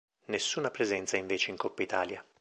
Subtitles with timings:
[0.29, 2.25] Nessuna presenza invece in Coppa Italia.